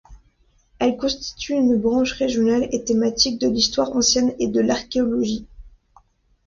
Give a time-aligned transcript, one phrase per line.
[0.79, 5.45] Elle constitue une branche régionale et thématique de l'histoire ancienne et de l'archéologie.